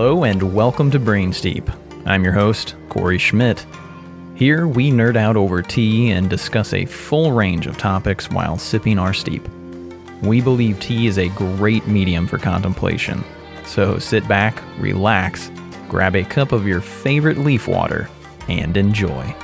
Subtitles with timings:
[0.00, 1.70] Hello and welcome to Brainsteep.
[2.06, 3.66] I'm your host, Corey Schmidt.
[4.34, 8.98] Here we nerd out over tea and discuss a full range of topics while sipping
[8.98, 9.46] our steep.
[10.22, 13.22] We believe tea is a great medium for contemplation.
[13.66, 15.50] So sit back, relax,
[15.86, 18.08] grab a cup of your favorite leaf water,
[18.48, 19.34] and enjoy.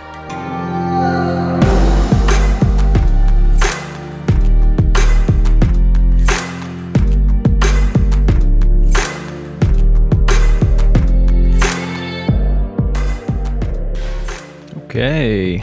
[14.97, 15.63] Okay.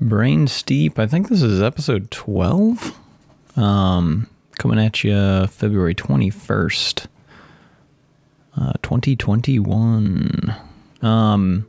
[0.00, 0.96] Brain Steep.
[0.96, 2.96] I think this is episode 12.
[3.56, 4.28] Um,
[4.58, 7.06] coming at you February 21st,
[8.56, 10.54] uh, 2021.
[11.02, 11.66] Um,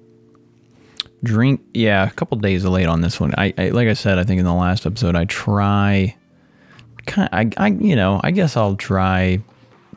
[1.24, 3.34] drink, yeah, a couple days late on this one.
[3.36, 6.16] I, I, like I said, I think in the last episode, I try,
[7.08, 9.42] kind I, I, you know, I guess I'll try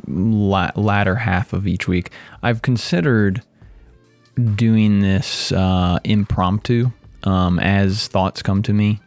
[0.09, 2.12] la- latter half of each week.
[2.43, 3.43] I've considered
[4.55, 6.91] doing this uh, impromptu
[7.25, 9.01] um, as thoughts come to me.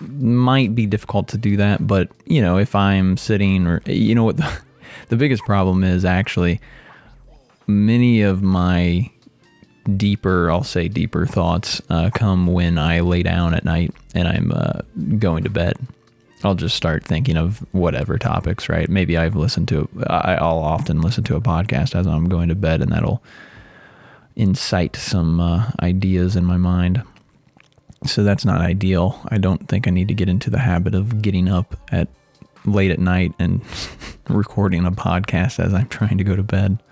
[0.00, 4.24] Might be difficult to do that, but you know, if I'm sitting or you know
[4.24, 4.60] what the,
[5.08, 6.60] the biggest problem is actually
[7.66, 9.10] many of my
[9.96, 14.52] deeper, I'll say deeper thoughts uh, come when I lay down at night and I'm
[14.52, 14.80] uh,
[15.18, 15.76] going to bed.
[16.42, 18.88] I'll just start thinking of whatever topics, right?
[18.88, 22.82] Maybe I've listened to, I'll often listen to a podcast as I'm going to bed,
[22.82, 23.22] and that'll
[24.36, 27.02] incite some uh, ideas in my mind.
[28.06, 29.20] So that's not ideal.
[29.28, 32.08] I don't think I need to get into the habit of getting up at
[32.66, 33.62] late at night and
[34.28, 36.82] recording a podcast as I'm trying to go to bed.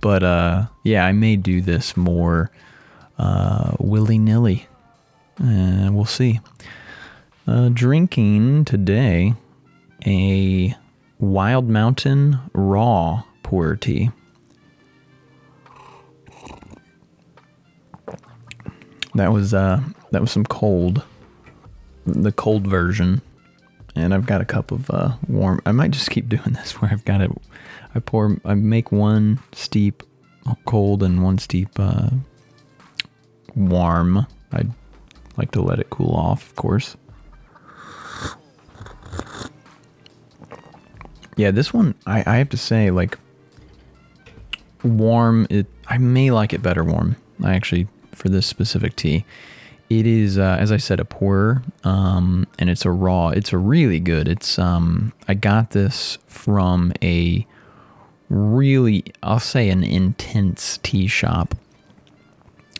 [0.00, 2.50] But uh, yeah, I may do this more
[3.18, 4.66] uh, willy nilly.
[5.42, 6.40] Uh, we'll see.
[7.46, 9.34] Uh, drinking today
[10.06, 10.74] a
[11.18, 14.10] Wild Mountain Raw Pu'er tea.
[19.16, 21.02] That was uh that was some cold,
[22.04, 23.22] the cold version,
[23.94, 25.60] and I've got a cup of uh, warm.
[25.64, 27.30] I might just keep doing this where I've got it.
[27.94, 28.36] I pour.
[28.44, 30.02] I make one steep
[30.66, 32.10] cold and one steep uh,
[33.54, 34.26] warm.
[34.52, 34.64] I
[35.38, 36.96] like to let it cool off, of course.
[41.36, 43.18] Yeah, this one I, I have to say like
[44.82, 45.46] warm.
[45.48, 47.16] It I may like it better warm.
[47.42, 49.24] I actually for this specific tea.
[49.88, 53.28] It is, uh, as I said, a Pu'er, um, and it's a raw.
[53.28, 54.26] It's a really good.
[54.26, 57.46] It's um, I got this from a
[58.28, 61.54] really, I'll say, an intense tea shop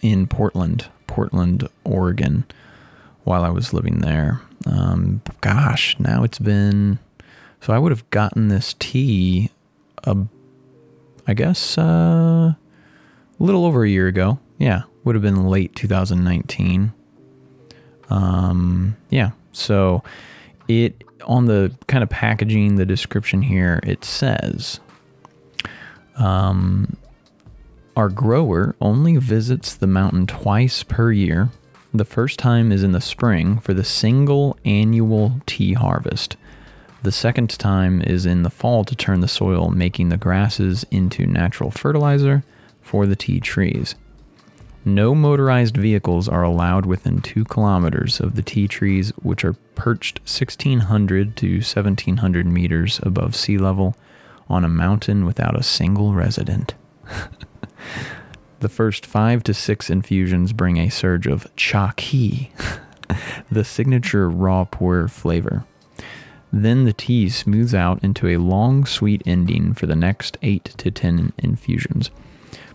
[0.02, 2.44] in Portland, Portland, Oregon,
[3.22, 4.41] while I was living there.
[4.66, 6.98] Um, gosh, now it's been.
[7.60, 9.50] So I would have gotten this tea,
[10.04, 10.25] uh,
[11.26, 12.56] I guess, uh, a
[13.38, 14.41] little over a year ago.
[14.58, 16.93] Yeah, would have been late 2019.
[18.11, 20.03] Um, yeah, so
[20.69, 24.81] it on the kind of packaging, the description here, it says,
[26.17, 26.97] um,
[27.97, 31.50] our grower only visits the mountain twice per year.
[31.94, 36.37] The first time is in the spring for the single annual tea harvest.
[37.03, 41.27] The second time is in the fall to turn the soil, making the grasses into
[41.27, 42.43] natural fertilizer
[42.83, 43.94] for the tea trees.
[44.88, 50.20] No motorized vehicles are allowed within two kilometers of the tea trees, which are perched
[50.20, 53.96] 1,600 to 1,700 meters above sea level
[54.48, 56.76] on a mountain without a single resident.
[58.60, 62.50] the first five to six infusions bring a surge of cha qi,
[63.50, 65.64] the signature raw Pu'er flavor.
[66.52, 70.92] Then the tea smooths out into a long, sweet ending for the next eight to
[70.92, 72.12] ten infusions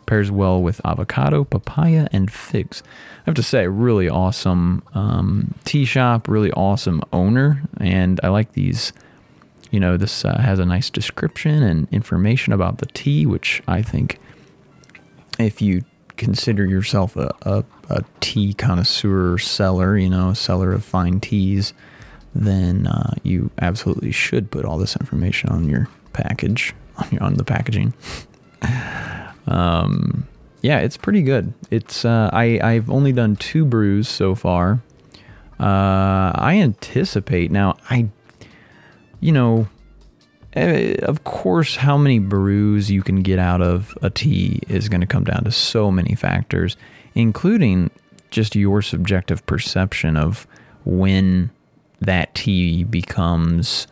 [0.05, 2.83] pairs well with avocado, papaya, and figs.
[3.19, 8.53] I have to say, really awesome um, tea shop, really awesome owner, and I like
[8.53, 8.93] these.
[9.69, 13.81] You know, this uh, has a nice description and information about the tea, which I
[13.81, 14.19] think,
[15.39, 15.83] if you
[16.17, 21.73] consider yourself a, a, a tea connoisseur seller, you know, a seller of fine teas,
[22.35, 27.35] then uh, you absolutely should put all this information on your package, on, your, on
[27.35, 27.93] the packaging.
[29.47, 30.27] Um,
[30.61, 31.53] yeah, it's pretty good.
[31.71, 34.81] It's uh, I I've only done two brews so far.
[35.59, 37.77] Uh, I anticipate now.
[37.89, 38.09] I,
[39.19, 39.67] you know,
[40.55, 45.01] uh, of course, how many brews you can get out of a tea is going
[45.01, 46.77] to come down to so many factors,
[47.15, 47.91] including
[48.31, 50.47] just your subjective perception of
[50.83, 51.51] when
[51.99, 53.87] that tea becomes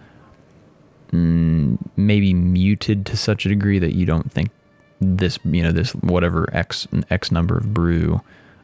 [1.12, 4.50] mm, maybe muted to such a degree that you don't think
[5.02, 8.22] this you know this whatever x x number of brew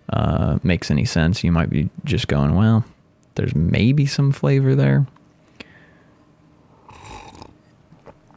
[0.09, 1.43] uh, makes any sense.
[1.43, 2.85] You might be just going, well,
[3.35, 5.07] there's maybe some flavor there.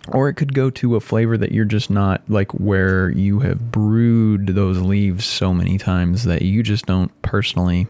[0.09, 3.71] Or it could go to a flavor that you're just not like where you have
[3.71, 7.87] brewed those leaves so many times that you just don't personally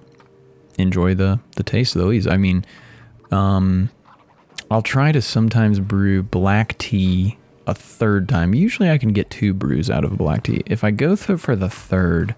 [0.78, 2.26] enjoy the the taste of the leaves.
[2.26, 2.64] I mean,
[3.30, 3.90] um,
[4.68, 7.37] I'll try to sometimes brew black tea
[7.68, 8.54] a third time.
[8.54, 10.62] Usually I can get two brews out of a black tea.
[10.66, 12.34] If I go through for the third,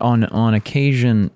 [0.00, 1.30] on on occasion,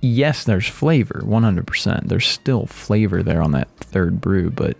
[0.00, 2.08] yes, there's flavor, 100%.
[2.08, 4.76] There's still flavor there on that third brew, but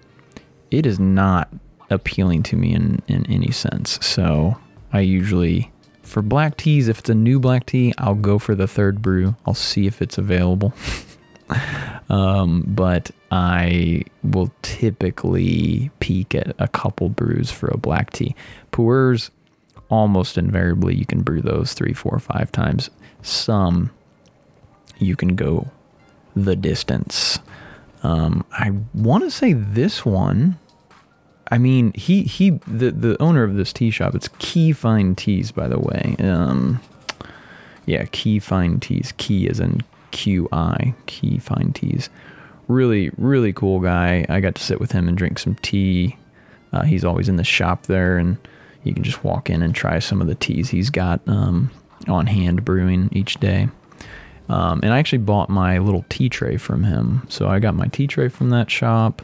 [0.71, 1.49] it is not
[1.91, 3.99] appealing to me in, in any sense.
[4.05, 4.57] So
[4.93, 5.71] I usually,
[6.03, 9.37] for black teas, if it's a new black tea, I'll go for the third brew.
[9.45, 10.73] I'll see if it's available.
[12.09, 18.35] um, but I will typically peak at a couple brews for a black tea.
[18.73, 19.31] Pu'ers,
[19.89, 22.91] almost invariably, you can brew those three, four, five times.
[23.23, 23.91] Some
[24.99, 25.69] you can go
[26.35, 27.39] the distance.
[28.03, 30.59] Um, I want to say this one.
[31.51, 34.15] I mean, he he the the owner of this tea shop.
[34.15, 36.17] It's Qi Fine Teas, by the way.
[36.19, 36.81] Um,
[37.85, 39.13] yeah, Qi Fine Teas.
[39.13, 39.83] Qi is in
[40.17, 40.95] Q I.
[41.07, 42.09] Qi Fine Teas.
[42.69, 44.25] Really, really cool guy.
[44.31, 46.17] I got to sit with him and drink some tea.
[46.73, 48.39] Uh, he's always in the shop there, and
[48.83, 51.71] you can just walk in and try some of the teas he's got um,
[52.09, 53.69] on hand brewing each day.
[54.49, 57.27] Um, and I actually bought my little tea tray from him.
[57.29, 59.21] So I got my tea tray from that shop.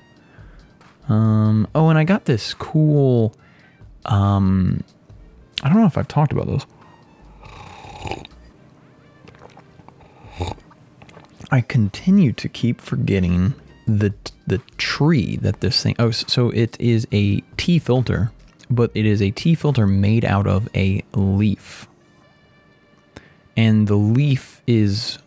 [1.09, 3.35] Um, oh, and I got this cool.
[4.05, 4.85] Um,
[5.63, 6.67] I don't know if I've talked about those.
[11.53, 13.55] I continue to keep forgetting
[13.87, 14.13] the
[14.47, 15.95] the tree that this thing.
[15.99, 18.33] Oh, so it is a tea filter,
[18.69, 21.87] but it is a tea filter made out of a leaf
[23.57, 25.19] and the leaf is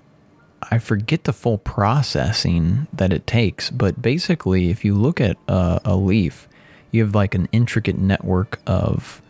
[0.64, 5.80] I forget the full processing that it takes, but basically, if you look at a,
[5.86, 6.48] a, leaf,
[6.90, 9.22] you have like an intricate network of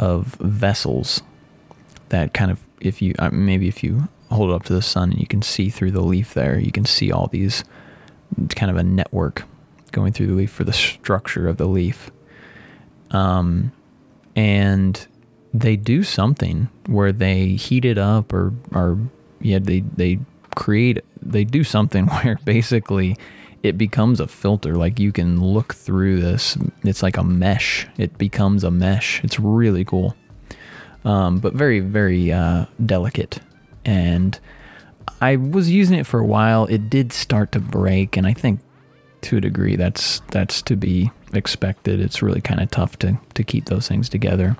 [0.00, 1.22] of vessels
[2.08, 5.10] that kind of, if you uh, maybe if you hold it up to the sun
[5.10, 7.64] and you can see through the leaf there, you can see all these
[8.42, 9.44] it's kind of a network
[9.92, 12.10] going through the leaf for the structure of the leaf.
[13.10, 13.72] Um,
[14.34, 15.06] and
[15.54, 18.98] they do something where they heat it up or or
[19.40, 20.18] yeah they they
[20.54, 23.16] create they do something where basically
[23.62, 24.74] it becomes a filter.
[24.74, 27.86] Like you can look through this it's like a mesh.
[27.96, 29.22] It becomes a mesh.
[29.24, 30.14] It's really cool.
[31.04, 33.38] Um, but very very uh, delicate
[33.86, 34.38] and
[35.22, 38.60] i was using it for a while it did start to break and i think
[39.22, 43.42] to a degree that's that's to be expected it's really kind of tough to to
[43.42, 44.56] keep those things together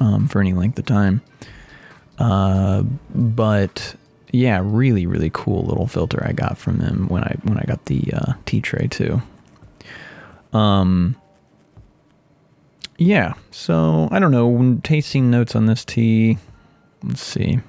[0.00, 1.22] um, for any length of time.
[2.18, 2.82] Uh,
[3.14, 3.94] but
[4.32, 7.84] yeah, really, really cool little filter I got from them when I when I got
[7.84, 9.22] the uh, tea tray too.
[10.52, 11.16] Um,
[12.98, 14.78] yeah, so I don't know.
[14.82, 16.38] Tasting notes on this tea,
[17.02, 17.60] let's see.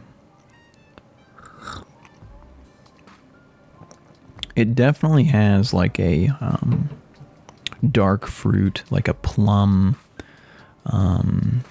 [4.55, 6.89] It definitely has like a um,
[7.89, 9.97] dark fruit, like a plum,
[10.85, 11.63] um,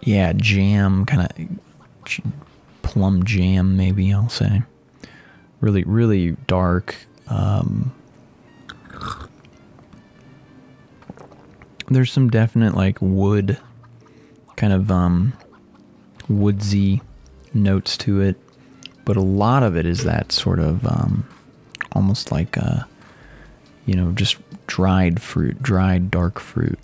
[0.00, 2.20] yeah, jam, kind of
[2.82, 4.62] plum jam, maybe I'll say.
[5.60, 6.94] Really, really dark.
[7.26, 7.92] Um,
[11.88, 13.58] there's some definite like wood,
[14.56, 15.32] kind of um,
[16.28, 17.02] woodsy
[17.54, 18.36] notes to it,
[19.04, 21.26] but a lot of it is that sort of um,
[21.92, 22.84] almost like a, uh,
[23.86, 26.78] you know, just dried fruit, dried dark fruit.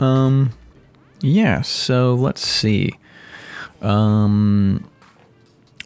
[0.00, 0.52] Um,
[1.20, 1.62] yeah.
[1.62, 2.94] So let's see.
[3.80, 4.88] Um,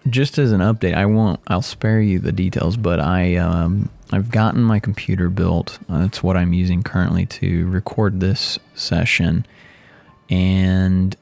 [0.09, 1.41] just as an update, I won't.
[1.47, 5.79] I'll spare you the details, but I um, I've gotten my computer built.
[5.89, 9.47] Uh, that's what I'm using currently to record this session,
[10.29, 11.17] and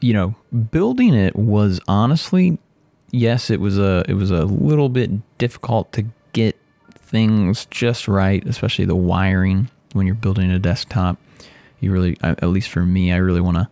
[0.00, 0.34] you know,
[0.70, 2.58] building it was honestly,
[3.14, 6.56] yes, it was a it was a little bit difficult to get
[6.94, 11.18] things just right, especially the wiring when you're building a desktop
[11.84, 13.68] you really, at least for me, I really want to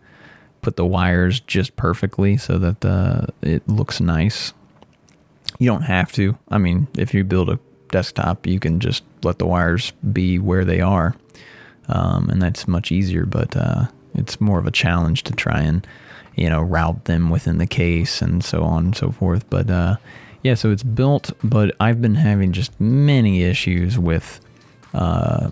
[0.61, 4.53] put the wires just perfectly so that uh, it looks nice.
[5.59, 6.37] You don't have to.
[6.49, 7.59] I mean, if you build a
[7.89, 11.15] desktop, you can just let the wires be where they are,
[11.87, 13.25] um, and that's much easier.
[13.25, 15.85] But uh, it's more of a challenge to try and
[16.35, 19.49] you know route them within the case and so on and so forth.
[19.49, 19.97] But uh,
[20.43, 24.41] Yeah, so it's built, but I've been having just many issues with
[24.93, 25.51] uh,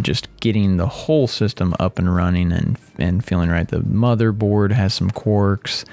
[0.00, 3.68] just getting the whole system up and running and and feeling right.
[3.68, 5.84] The motherboard has some quirks.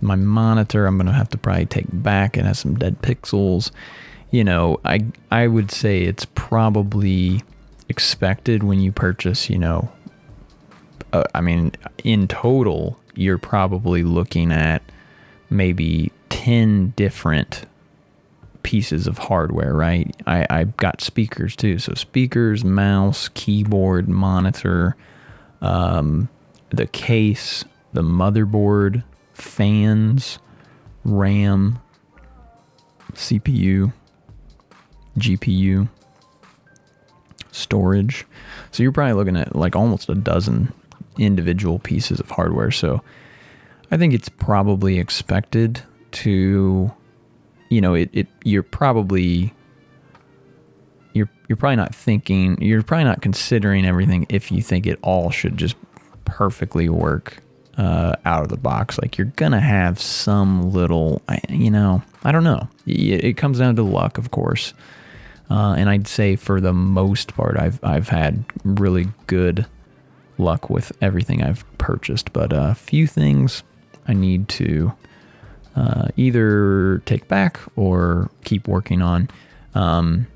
[0.00, 2.36] My monitor, I'm gonna have to probably take back.
[2.36, 3.70] It has some dead pixels.
[4.30, 7.42] You know, I I would say it's probably
[7.88, 9.48] expected when you purchase.
[9.48, 9.90] You know,
[11.12, 11.72] uh, I mean,
[12.04, 14.82] in total, you're probably looking at
[15.50, 17.66] maybe 10 different
[18.62, 20.14] pieces of hardware, right?
[20.26, 21.78] I, I've got speakers too.
[21.78, 24.96] So, speakers, mouse, keyboard, monitor,
[25.60, 26.28] um,
[26.70, 29.04] the case, the motherboard,
[29.34, 30.40] fans,
[31.04, 31.78] RAM,
[33.12, 33.92] CPU,
[35.16, 35.88] GPU,
[37.52, 38.26] storage.
[38.72, 40.72] So, you're probably looking at like almost a dozen
[41.18, 42.70] individual pieces of hardware.
[42.70, 43.02] So,
[43.90, 45.82] I think it's probably expected
[46.12, 46.92] to
[47.68, 49.52] you know, it, it you're probably
[51.12, 55.30] you're you're probably not thinking you're probably not considering everything if you think it all
[55.30, 55.76] should just
[56.24, 57.38] perfectly work
[57.76, 58.98] uh, out of the box.
[59.00, 62.68] Like you're gonna have some little, you know, I don't know.
[62.86, 64.74] It, it comes down to luck, of course.
[65.48, 69.66] Uh, and I'd say for the most part, I've I've had really good
[70.38, 73.62] luck with everything I've purchased, but a few things
[74.06, 74.92] I need to
[75.74, 79.28] uh, either take back or keep working on.
[79.74, 80.26] Um,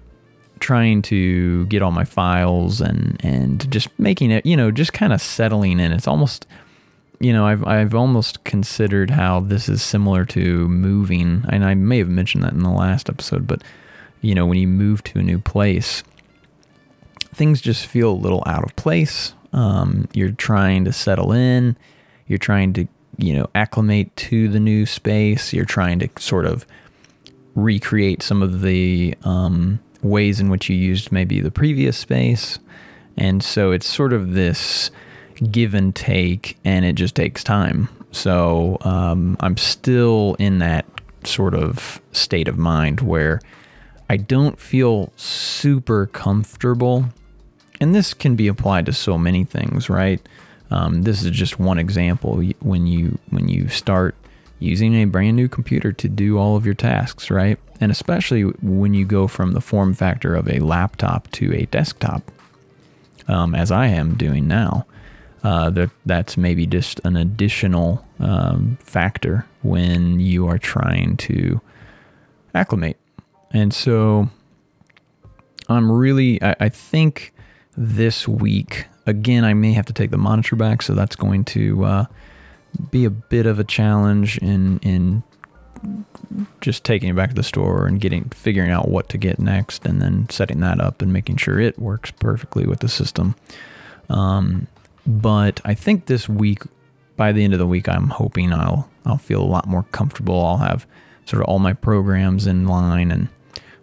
[0.61, 5.13] trying to get all my files and and just making it, you know, just kind
[5.13, 5.93] of settling in.
[5.93, 6.47] It's almost,
[7.19, 11.99] you know, I've I've almost considered how this is similar to moving, and I may
[11.99, 13.63] have mentioned that in the last episode, but
[14.21, 16.05] you know, when you move to a new place,
[17.35, 19.35] things just feel a little out of place.
[19.53, 21.77] Um, you're trying to settle in.
[22.27, 22.87] You're trying to
[23.23, 25.53] you know, acclimate to the new space.
[25.53, 26.67] You're trying to sort of
[27.55, 32.59] recreate some of the um, ways in which you used maybe the previous space.
[33.17, 34.91] And so it's sort of this
[35.51, 37.89] give and take, and it just takes time.
[38.13, 40.87] So um, I'm still in that
[41.25, 43.41] sort of state of mind where
[44.09, 47.07] I don't feel super comfortable.
[47.81, 50.21] And this can be applied to so many things, right?
[50.71, 52.43] Um, this is just one example.
[52.61, 54.15] When you when you start
[54.59, 57.59] using a brand new computer to do all of your tasks, right?
[57.81, 62.31] And especially when you go from the form factor of a laptop to a desktop,
[63.27, 64.87] um, as I am doing now,
[65.43, 71.61] uh, that that's maybe just an additional um, factor when you are trying to
[72.55, 72.99] acclimate.
[73.53, 74.29] And so
[75.69, 77.33] I'm really, I, I think
[77.77, 81.85] this week Again, I may have to take the monitor back, so that's going to
[81.85, 82.05] uh,
[82.93, 85.25] be a bit of a challenge in in
[86.61, 89.85] just taking it back to the store and getting figuring out what to get next,
[89.85, 93.35] and then setting that up and making sure it works perfectly with the system.
[94.09, 94.69] Um,
[95.07, 96.63] but I think this week,
[97.17, 100.45] by the end of the week, I'm hoping I'll I'll feel a lot more comfortable.
[100.45, 100.87] I'll have
[101.25, 103.29] sort of all my programs in line, and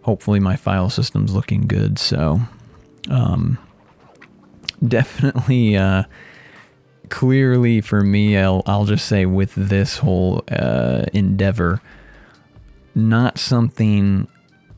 [0.03, 1.99] hopefully my file system's looking good.
[1.99, 2.39] So,
[3.09, 3.57] um,
[4.85, 6.03] definitely uh,
[7.09, 11.81] clearly for me I'll, I'll just say with this whole uh, endeavor
[12.95, 14.27] not something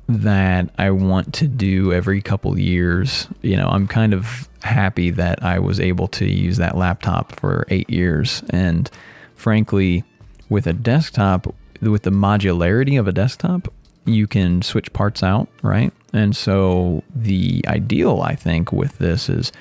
[0.10, 3.28] that I want to do every couple years.
[3.42, 7.66] You know, I'm kind of happy that I was able to use that laptop for
[7.70, 8.90] 8 years and
[9.36, 10.04] frankly
[10.50, 13.72] with a desktop with the modularity of a desktop,
[14.04, 15.94] you can switch parts out, right?
[16.12, 19.54] And so the ideal I think with this is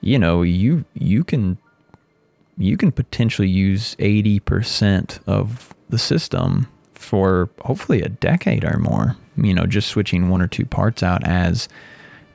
[0.00, 1.58] you know, you you can
[2.56, 9.54] you can potentially use 80% of the system for hopefully a decade or more, you
[9.54, 11.68] know, just switching one or two parts out as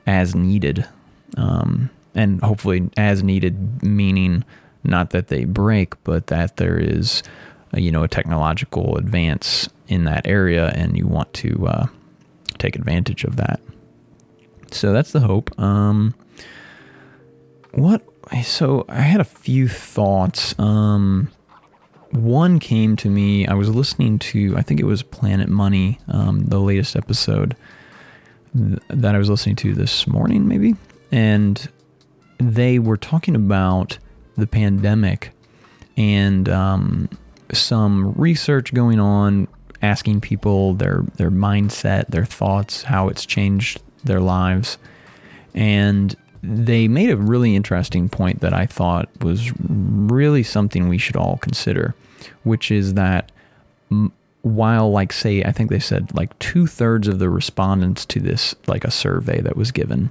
[0.08, 0.88] as needed.
[1.36, 4.46] Um, and hopefully as needed meaning
[4.84, 7.24] not that they break, but that there is,
[7.72, 11.86] a, you know, a technological advance in that area, and you want to uh,
[12.58, 13.62] take advantage of that.
[14.72, 15.58] So that's the hope.
[15.60, 16.14] Um,
[17.74, 18.02] what?
[18.44, 20.58] So I had a few thoughts.
[20.58, 21.30] Um,
[22.12, 23.48] one came to me.
[23.48, 27.56] I was listening to, I think it was Planet Money, um, the latest episode
[28.56, 30.76] th- that I was listening to this morning, maybe.
[31.12, 31.68] And
[32.38, 33.98] they were talking about
[34.38, 35.32] the pandemic
[35.98, 37.10] and um,
[37.52, 39.48] some research going on,
[39.82, 44.78] asking people their their mindset, their thoughts, how it's changed their lives.
[45.54, 51.16] And they made a really interesting point that I thought was really something we should
[51.16, 51.96] all consider,
[52.44, 53.32] which is that
[54.42, 58.84] while like say i think they said like two-thirds of the respondents to this like
[58.84, 60.10] a survey that was given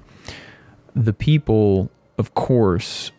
[0.97, 3.11] the people of course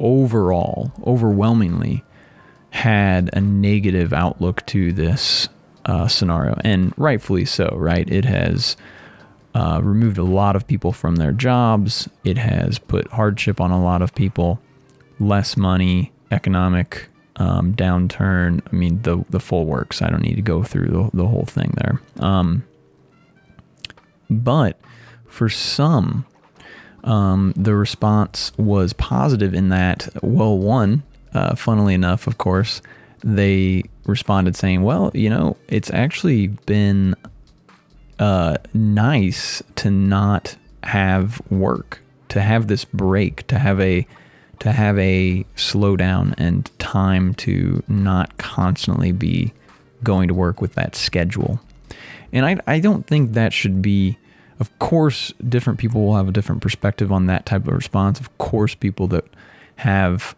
[0.00, 2.02] overall overwhelmingly
[2.70, 5.48] had a negative outlook to this
[5.86, 8.08] uh, scenario and rightfully so right?
[8.10, 8.76] It has
[9.58, 13.82] uh, removed a lot of people from their jobs it has put hardship on a
[13.82, 14.60] lot of people
[15.18, 18.60] less money economic um, downturn.
[18.70, 20.02] I mean, the the full works.
[20.02, 22.00] I don't need to go through the, the whole thing there.
[22.18, 22.64] Um,
[24.28, 24.78] but
[25.26, 26.26] for some,
[27.04, 32.82] um, the response was positive in that, well, one, uh, funnily enough, of course,
[33.24, 37.14] they responded saying, well, you know, it's actually been
[38.18, 44.06] uh, nice to not have work, to have this break, to have a
[44.60, 49.52] to have a slowdown and time to not constantly be
[50.02, 51.60] going to work with that schedule.
[52.32, 54.18] And I, I don't think that should be,
[54.58, 58.18] of course, different people will have a different perspective on that type of response.
[58.18, 59.24] Of course, people that
[59.76, 60.34] have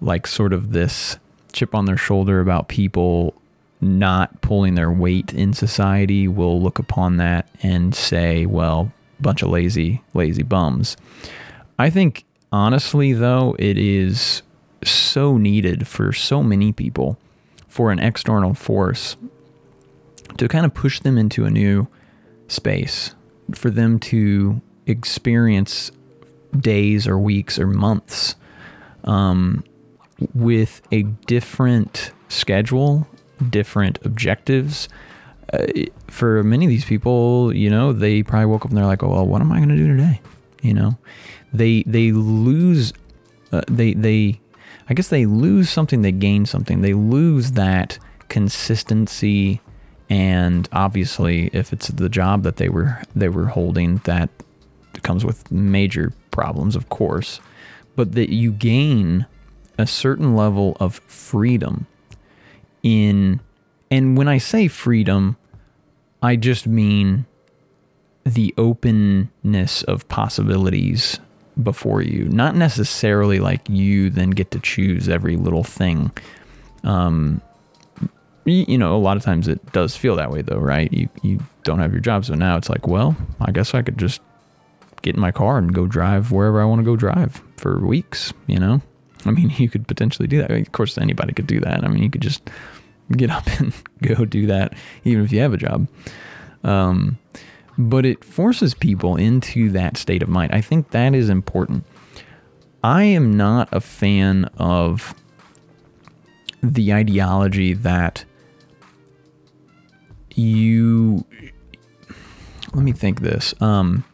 [0.00, 1.18] like sort of this
[1.52, 3.34] chip on their shoulder about people
[3.80, 9.50] not pulling their weight in society will look upon that and say, well, bunch of
[9.50, 10.96] lazy, lazy bums.
[11.78, 14.42] I think honestly, though, it is
[14.84, 17.18] so needed for so many people
[17.66, 19.16] for an external force
[20.36, 21.88] to kind of push them into a new
[22.48, 23.14] space,
[23.54, 25.90] for them to experience
[26.58, 28.34] days or weeks or months
[29.04, 29.62] um,
[30.34, 33.06] with a different schedule,
[33.50, 34.88] different objectives.
[35.52, 35.66] Uh,
[36.08, 39.08] for many of these people, you know, they probably woke up and they're like, "Oh,
[39.08, 40.20] well, what am I going to do today?"
[40.62, 40.98] You know,
[41.52, 42.92] they they lose
[43.52, 44.40] uh, they they
[44.88, 49.60] I guess they lose something they gain something they lose that consistency
[50.10, 54.30] and obviously if it's the job that they were they were holding that
[55.02, 57.40] comes with major problems of course
[57.96, 59.26] but that you gain
[59.78, 61.86] a certain level of freedom
[62.82, 63.40] in
[63.90, 65.36] and when I say freedom
[66.22, 67.26] I just mean
[68.24, 71.20] the openness of possibilities
[71.62, 72.24] before you.
[72.28, 76.10] Not necessarily like you then get to choose every little thing.
[76.84, 77.40] Um,
[78.44, 80.92] you know, a lot of times it does feel that way though, right?
[80.92, 83.98] You you don't have your job, so now it's like, well, I guess I could
[83.98, 84.20] just
[85.02, 88.32] get in my car and go drive wherever I want to go drive for weeks.
[88.46, 88.82] You know,
[89.24, 90.50] I mean, you could potentially do that.
[90.50, 91.84] I mean, of course, anybody could do that.
[91.84, 92.48] I mean, you could just
[93.16, 95.88] get up and go do that, even if you have a job.
[96.64, 97.18] Um,
[97.76, 100.52] but it forces people into that state of mind.
[100.52, 101.84] I think that is important.
[102.82, 105.14] I am not a fan of
[106.62, 108.24] the ideology that
[110.34, 111.24] you
[112.74, 114.04] let me think this um,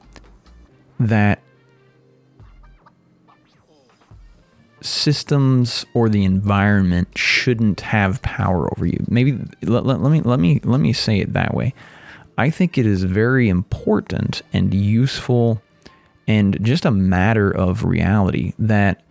[1.01, 1.41] that
[4.85, 10.39] systems or the environment shouldn't have power over you maybe let, let, let me let
[10.39, 11.73] me let me say it that way
[12.37, 15.63] I think it is very important and useful
[16.27, 19.03] and just a matter of reality that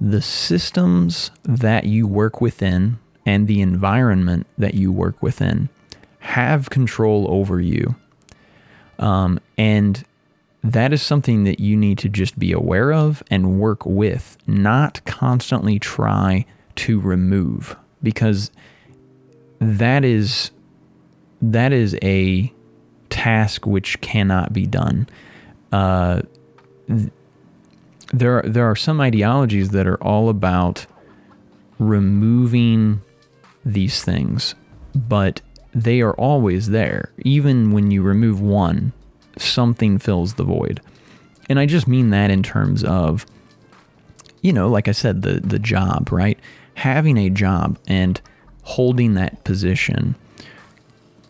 [0.00, 5.68] the systems that you work within and the environment that you work within
[6.20, 7.96] have control over you.
[8.98, 10.04] Um, and
[10.62, 15.04] that is something that you need to just be aware of and work with, not
[15.04, 16.44] constantly try
[16.76, 18.50] to remove, because
[19.60, 20.50] that is
[21.40, 22.52] that is a
[23.10, 25.08] task which cannot be done.
[25.72, 26.22] Uh,
[26.88, 27.10] th-
[28.12, 30.86] there, are, there are some ideologies that are all about
[31.78, 33.00] removing
[33.64, 34.54] these things,
[34.94, 35.40] but
[35.74, 37.12] they are always there.
[37.18, 38.92] Even when you remove one,
[39.38, 40.80] something fills the void.
[41.48, 43.26] And I just mean that in terms of,
[44.42, 46.38] you know, like I said, the the job, right?
[46.74, 48.20] Having a job and
[48.62, 50.14] holding that position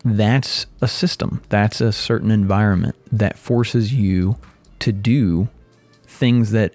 [0.05, 4.37] that's a system, that's a certain environment that forces you
[4.79, 5.49] to do
[6.05, 6.73] things that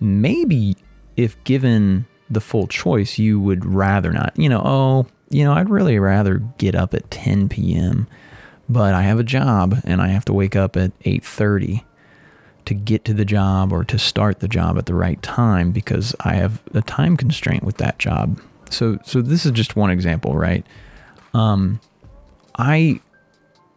[0.00, 0.76] maybe,
[1.16, 4.32] if given the full choice, you would rather not.
[4.36, 8.06] You know, oh, you know, I'd really rather get up at 10 p.m.,
[8.74, 11.84] but I have a job and I have to wake up at 8:30
[12.64, 16.14] to get to the job or to start the job at the right time because
[16.20, 18.40] I have a time constraint with that job.
[18.70, 20.66] So so this is just one example, right?
[21.32, 21.80] Um,
[22.58, 23.00] I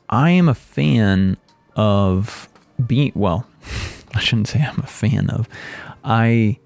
[0.10, 1.38] I am a fan
[1.76, 2.50] of
[2.86, 3.48] being well,
[4.16, 5.48] I shouldn't say I'm a fan of.
[6.04, 6.58] I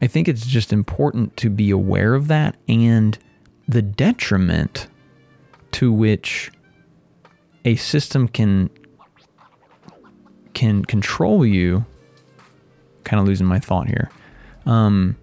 [0.00, 3.18] I think it's just important to be aware of that and
[3.66, 4.86] the detriment
[5.72, 6.52] to which
[7.66, 8.70] a system can
[10.54, 11.84] can control you
[13.04, 14.10] kind of losing my thought here
[14.64, 15.16] um,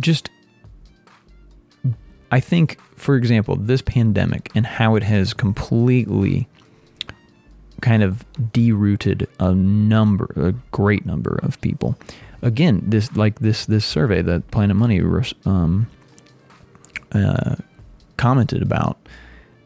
[0.00, 0.30] just
[2.32, 6.48] i think for example this pandemic and how it has completely
[7.80, 11.98] kind of derooted a number a great number of people.
[12.42, 15.00] Again this like this this survey that planet money
[15.44, 15.86] um,
[17.12, 17.56] uh,
[18.16, 18.98] commented about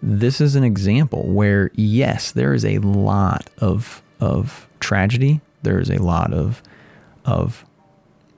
[0.04, 5.40] this is an example where yes, there is a lot of of tragedy.
[5.62, 6.62] There is a lot of
[7.24, 7.64] of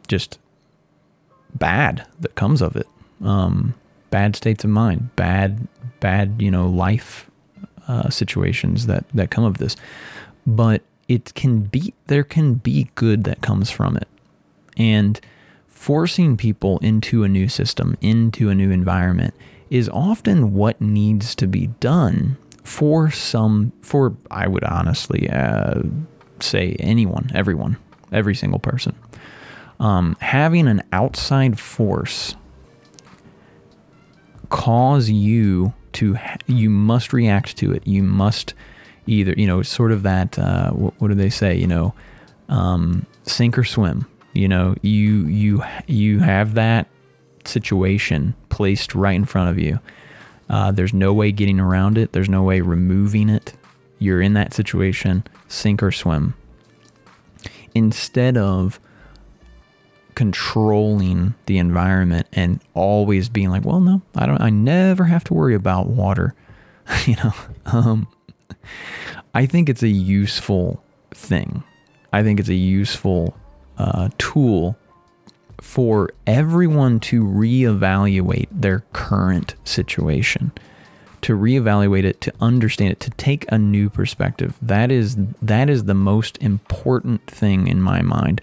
[0.07, 0.39] just
[1.55, 2.87] bad that comes of it.
[3.21, 3.75] Um,
[4.11, 5.67] bad states of mind, bad
[5.99, 7.29] bad you know life
[7.89, 9.75] uh, situations that that come of this.
[10.47, 14.07] But it can be there can be good that comes from it,
[14.77, 15.21] and
[15.67, 19.35] forcing people into a new system, into a new environment
[19.71, 25.83] is often what needs to be done for some, for I would honestly uh,
[26.41, 27.77] say anyone, everyone,
[28.13, 28.95] every single person.
[29.79, 32.35] Um, having an outside force
[34.49, 37.87] cause you to, you must react to it.
[37.87, 38.55] You must
[39.07, 41.95] either, you know, sort of that, uh, what, what do they say, you know,
[42.49, 44.07] um, sink or swim.
[44.33, 46.89] You know, you you you have that
[47.49, 49.81] situation placed right in front of you.
[50.49, 53.55] Uh, there's no way getting around it, there's no way removing it.
[53.99, 56.35] You're in that situation, sink or swim.
[57.75, 58.79] Instead of
[60.15, 65.35] controlling the environment and always being like, well, no, I don't, I never have to
[65.35, 66.35] worry about water.
[67.07, 67.33] you know,
[67.67, 68.09] um,
[69.35, 70.83] I think it's a useful
[71.13, 71.63] thing.
[72.13, 73.37] I think it's a useful
[73.79, 74.77] uh, tool
[75.61, 80.53] for everyone to reevaluate their current situation,
[81.23, 84.57] to reevaluate it, to understand it, to take a new perspective.
[84.61, 88.41] That is that is the most important thing in my mind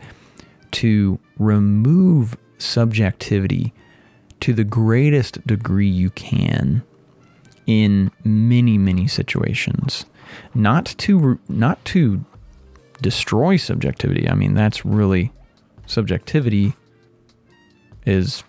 [0.72, 3.74] to remove subjectivity
[4.40, 6.84] to the greatest degree you can
[7.66, 10.06] in many many situations
[10.54, 12.26] not to not to
[13.02, 15.32] destroy subjectivity i mean that's really
[15.86, 16.74] subjectivity
[18.06, 18.44] is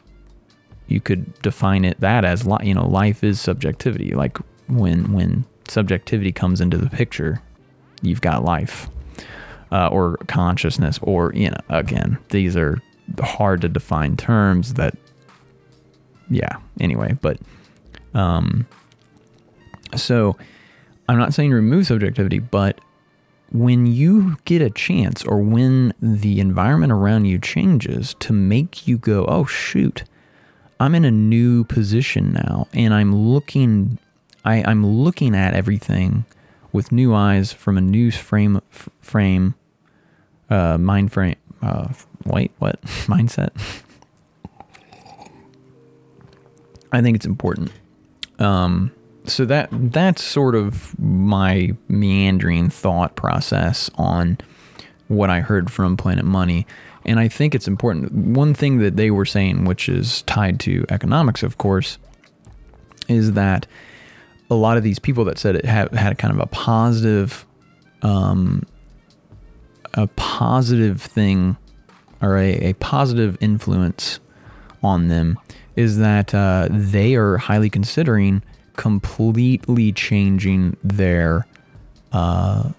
[0.86, 4.14] you could define it that as you know life is subjectivity.
[4.14, 4.38] Like
[4.68, 7.40] when when subjectivity comes into the picture
[8.02, 8.88] you've got life
[9.72, 12.80] uh, or consciousness or you know again these are
[13.20, 14.96] hard to define terms that
[16.30, 17.38] yeah anyway but
[18.14, 18.66] um
[19.96, 20.36] so
[21.08, 22.80] i'm not saying remove subjectivity but
[23.54, 28.98] when you get a chance or when the environment around you changes to make you
[28.98, 30.02] go, oh, shoot,
[30.80, 34.00] I'm in a new position now and I'm looking,
[34.44, 36.24] I, I'm looking at everything
[36.72, 39.54] with new eyes from a new frame, f- frame,
[40.50, 41.92] uh, mind frame, uh,
[42.24, 42.82] wait, what?
[43.06, 43.50] Mindset.
[46.90, 47.70] I think it's important.
[48.40, 48.90] Um,
[49.26, 54.38] so that that's sort of my meandering thought process on
[55.08, 56.66] what I heard from Planet Money.
[57.04, 58.12] And I think it's important.
[58.12, 61.98] One thing that they were saying, which is tied to economics, of course,
[63.08, 63.66] is that
[64.50, 67.44] a lot of these people that said it had, had kind of a positive,
[68.02, 68.62] um,
[69.94, 71.56] a positive thing
[72.22, 74.20] or a, a positive influence
[74.82, 75.38] on them
[75.76, 78.42] is that uh, they are highly considering
[78.76, 81.46] completely changing their
[82.12, 82.70] uh,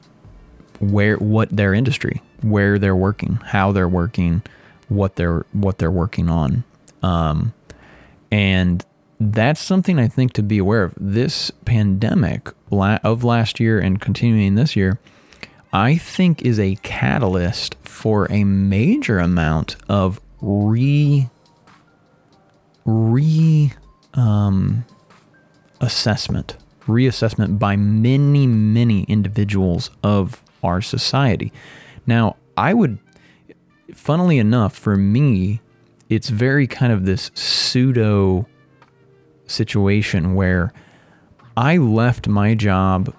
[0.79, 4.41] where what their industry, where they're working, how they're working,
[4.87, 6.63] what they're what they're working on,
[7.01, 7.53] um,
[8.31, 8.85] and
[9.19, 10.93] that's something I think to be aware of.
[10.97, 14.99] This pandemic of last year and continuing this year,
[15.71, 21.29] I think is a catalyst for a major amount of re
[22.85, 23.73] re
[24.13, 24.85] um,
[25.81, 26.57] assessment,
[26.87, 31.51] reassessment by many, many individuals of our society.
[32.07, 32.99] Now, I would,
[33.93, 35.61] funnily enough, for me,
[36.09, 38.47] it's very kind of this pseudo
[39.47, 40.73] situation where
[41.57, 43.13] I left my job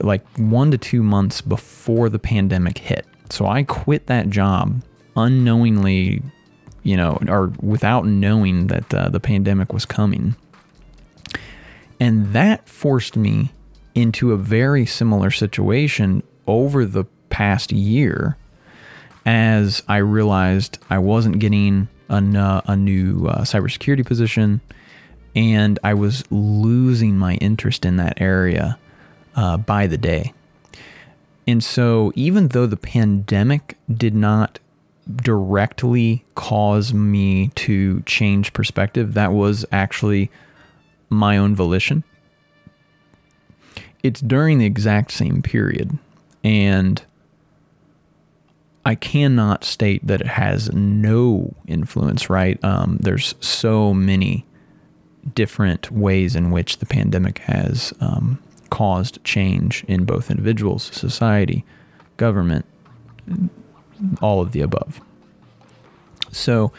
[0.00, 3.06] like one to two months before the pandemic hit.
[3.30, 4.82] So I quit that job
[5.16, 6.22] unknowingly,
[6.82, 10.36] you know, or without knowing that uh, the pandemic was coming.
[12.00, 13.52] And that forced me
[13.94, 18.36] into a very similar situation over the past year
[19.26, 24.60] as I realized I wasn't getting a, a new uh, cybersecurity position.
[25.34, 28.78] and I was losing my interest in that area
[29.34, 30.32] uh, by the day.
[31.46, 34.58] And so, even though the pandemic did not
[35.16, 40.30] directly cause me to change perspective, that was actually
[41.14, 42.04] my own volition.
[44.02, 45.98] It's during the exact same period.
[46.42, 47.02] And
[48.84, 52.62] I cannot state that it has no influence, right?
[52.62, 54.44] Um, there's so many
[55.34, 61.64] different ways in which the pandemic has um, caused change in both individuals, society,
[62.18, 62.66] government,
[64.20, 65.00] all of the above.
[66.30, 66.72] So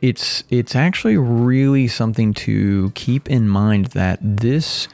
[0.00, 4.88] it's it's actually really something to keep in mind that this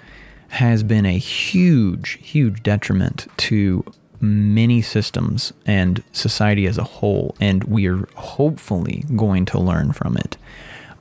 [0.48, 3.84] has been a huge huge detriment to
[4.20, 10.16] many systems and society as a whole and we are hopefully going to learn from
[10.16, 10.36] it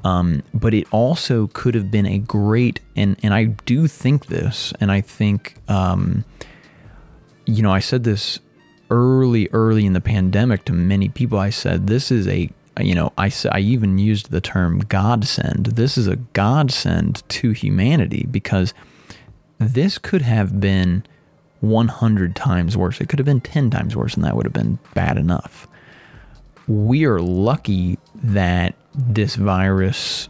[0.03, 4.73] um, but it also could have been a great, and, and I do think this,
[4.79, 6.25] and I think, um,
[7.45, 8.39] you know, I said this
[8.89, 11.37] early, early in the pandemic to many people.
[11.37, 15.67] I said, this is a, you know, I, I even used the term godsend.
[15.67, 18.73] This is a godsend to humanity because
[19.57, 21.03] this could have been
[21.59, 22.99] 100 times worse.
[23.01, 25.67] It could have been 10 times worse, and that would have been bad enough.
[26.67, 30.29] We are lucky that this virus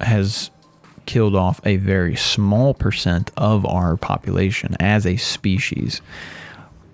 [0.00, 0.50] has
[1.06, 6.00] killed off a very small percent of our population as a species.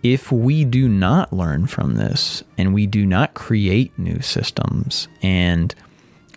[0.03, 5.75] If we do not learn from this and we do not create new systems and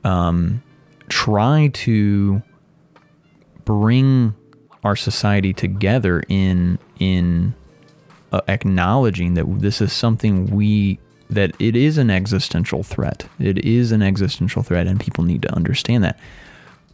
[0.04, 0.62] um,
[1.08, 2.41] try to
[3.63, 4.36] bring
[4.84, 7.54] our society together in in
[8.34, 10.99] uh, acknowledging that this is something we
[11.30, 13.28] that it is an existential threat.
[13.39, 16.19] It is an existential threat, and people need to understand that.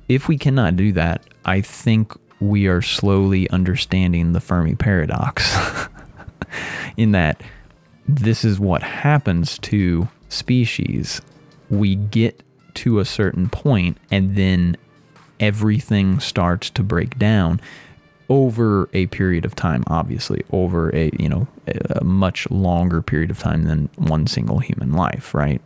[0.07, 5.55] If we cannot do that, I think we are slowly understanding the Fermi paradox
[6.97, 7.41] in that
[8.07, 11.21] this is what happens to species.
[11.69, 12.41] We get
[12.75, 14.77] to a certain point, and then
[15.39, 17.61] everything starts to break down
[18.29, 23.39] over a period of time obviously over a you know a much longer period of
[23.39, 25.61] time than one single human life right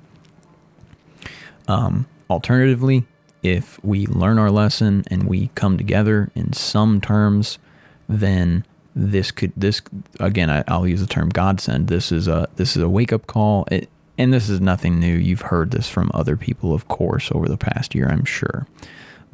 [1.68, 3.04] um, alternatively
[3.42, 7.60] if we learn our lesson and we come together in some terms
[8.08, 8.64] then
[8.96, 9.82] this could this
[10.20, 11.88] again I, will use the term godsend.
[11.88, 13.68] This is a this is a wake-up call.
[13.72, 15.16] It, and this is nothing new.
[15.16, 18.68] You've heard this from other people of course over the past year i'm sure.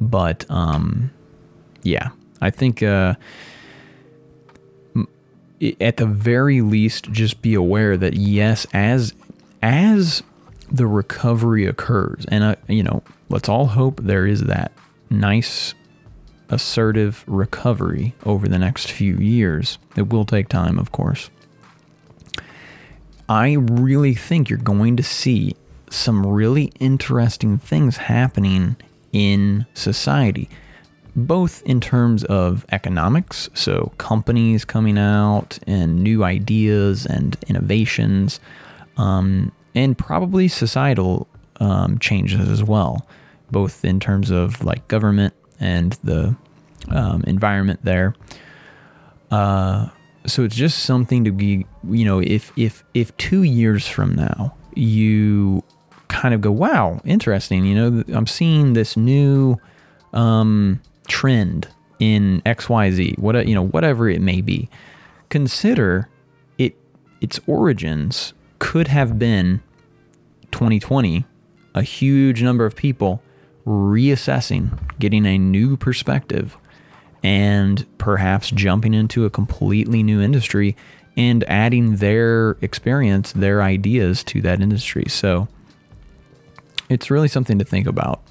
[0.00, 1.10] But um
[1.82, 3.14] yeah I think uh,
[5.80, 9.14] at the very least, just be aware that yes, as
[9.62, 10.22] as
[10.70, 14.72] the recovery occurs, and uh, you know, let's all hope there is that
[15.10, 15.74] nice,
[16.50, 19.78] assertive recovery over the next few years.
[19.96, 21.30] It will take time, of course.
[23.28, 25.54] I really think you're going to see
[25.88, 28.76] some really interesting things happening
[29.12, 30.48] in society
[31.16, 38.40] both in terms of economics, so companies coming out and new ideas and innovations,
[38.96, 43.06] um, and probably societal um, changes as well,
[43.50, 46.34] both in terms of like government and the
[46.88, 48.14] um, environment there.
[49.30, 49.88] Uh,
[50.26, 54.54] so it's just something to be, you know, if if if two years from now
[54.74, 55.62] you
[56.08, 59.56] kind of go, wow, interesting, you know, I'm seeing this new
[60.12, 61.68] um, trend
[61.98, 64.68] in XYZ, what you know, whatever it may be,
[65.28, 66.08] consider
[66.58, 66.76] it
[67.20, 69.62] its origins could have been
[70.52, 71.24] 2020,
[71.74, 73.22] a huge number of people
[73.66, 76.56] reassessing, getting a new perspective,
[77.22, 80.76] and perhaps jumping into a completely new industry
[81.16, 85.04] and adding their experience, their ideas to that industry.
[85.08, 85.48] So
[86.88, 88.22] it's really something to think about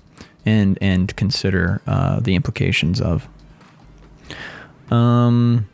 [0.45, 3.27] and and consider uh, the implications of.
[4.91, 5.69] Um,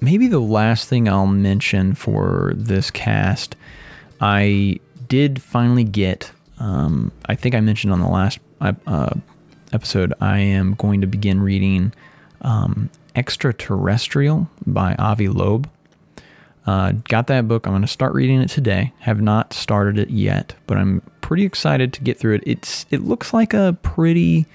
[0.00, 3.56] maybe the last thing I'll mention for this cast,
[4.20, 6.32] I did finally get.
[6.58, 9.14] Um, I think I mentioned on the last uh,
[9.72, 10.14] episode.
[10.20, 11.92] I am going to begin reading
[12.42, 15.68] um, Extraterrestrial by Avi Loeb.
[16.66, 17.66] Uh, got that book.
[17.66, 18.92] I'm going to start reading it today.
[19.00, 22.42] Have not started it yet, but I'm pretty excited to get through it.
[22.46, 24.46] It's it looks like a pretty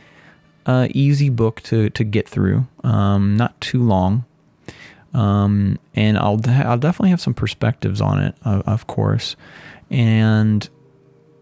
[0.66, 2.68] uh, easy book to to get through.
[2.84, 4.26] Um, not too long,
[5.14, 9.36] um, and I'll I'll definitely have some perspectives on it, of, of course.
[9.92, 10.68] And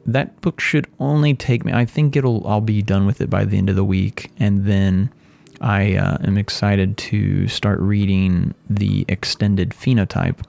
[0.07, 1.73] that book should only take me.
[1.73, 2.47] I think it'll.
[2.47, 5.11] I'll be done with it by the end of the week, and then
[5.59, 10.43] I uh, am excited to start reading the extended phenotype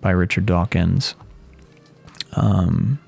[0.00, 1.14] by Richard Dawkins.
[2.34, 2.98] Um,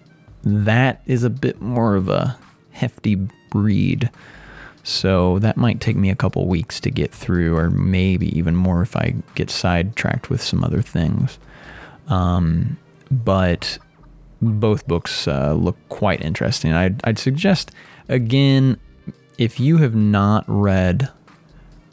[0.44, 2.38] that is a bit more of a
[2.70, 4.10] hefty read.
[4.82, 8.80] So that might take me a couple weeks to get through, or maybe even more
[8.80, 11.38] if I get sidetracked with some other things.
[12.08, 12.78] Um,
[13.10, 13.78] but
[14.40, 16.72] both books uh, look quite interesting.
[16.72, 17.70] I'd, I'd suggest,
[18.08, 18.78] again,
[19.38, 21.10] if you have not read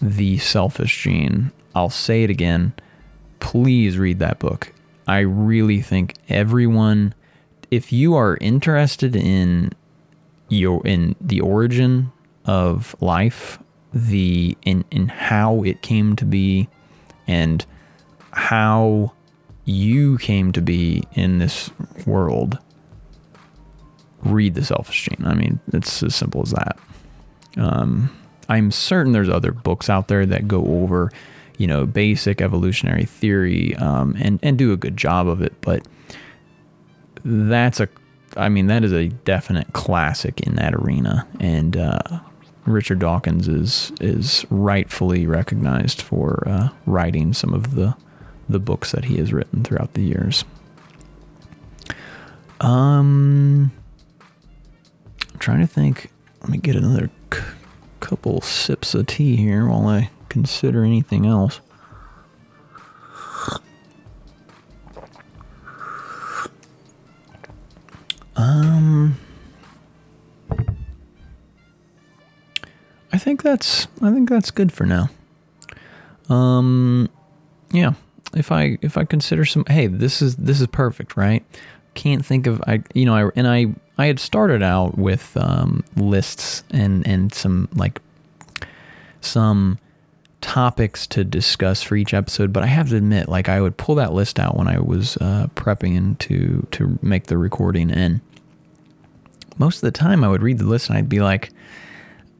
[0.01, 2.73] The Selfish Gene, I'll say it again.
[3.39, 4.73] Please read that book.
[5.07, 7.13] I really think everyone,
[7.71, 9.71] if you are interested in
[10.49, 12.11] your in the origin
[12.45, 13.59] of life,
[13.93, 16.67] the in in how it came to be,
[17.27, 17.65] and
[18.31, 19.13] how
[19.67, 21.69] you came to be in this
[22.05, 22.57] world,
[24.23, 25.27] read The Selfish Gene.
[25.27, 26.79] I mean, it's as simple as that.
[27.57, 28.09] Um,
[28.47, 31.11] I'm certain there's other books out there that go over,
[31.57, 35.85] you know, basic evolutionary theory um, and and do a good job of it, but
[37.25, 37.89] that's a,
[38.37, 41.99] I mean, that is a definite classic in that arena, and uh,
[42.65, 47.97] Richard Dawkins is is rightfully recognized for uh, writing some of the
[48.49, 50.45] the books that he has written throughout the years.
[52.59, 53.71] Um,
[55.33, 56.11] I'm trying to think.
[56.41, 57.41] Let me get another c-
[57.99, 61.59] couple sips of tea here while I consider anything else.
[68.35, 69.17] Um,
[73.11, 75.09] I think that's I think that's good for now.
[76.29, 77.09] Um,
[77.71, 77.93] yeah
[78.35, 81.43] if I if I consider some hey this is this is perfect right?
[81.93, 85.83] Can't think of I you know I and I I had started out with um,
[85.95, 88.01] lists and and some like
[89.21, 89.79] some
[90.39, 93.95] topics to discuss for each episode but I have to admit like I would pull
[93.95, 98.21] that list out when I was uh, prepping and to to make the recording and
[99.57, 101.49] most of the time I would read the list and I'd be like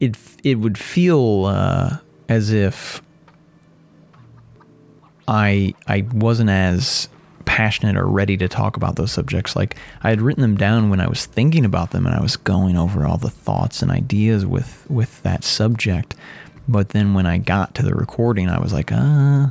[0.00, 1.96] it it would feel uh,
[2.28, 3.02] as if
[5.28, 7.08] I I wasn't as
[7.44, 9.54] passionate or ready to talk about those subjects.
[9.54, 12.36] Like I had written them down when I was thinking about them and I was
[12.36, 16.14] going over all the thoughts and ideas with with that subject.
[16.66, 19.48] But then when I got to the recording, I was like, uh,